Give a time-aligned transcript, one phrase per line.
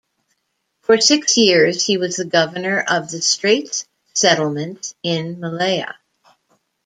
[0.81, 3.85] For six years, he was the governor of the Straits
[4.15, 5.95] Settlements in Malaya.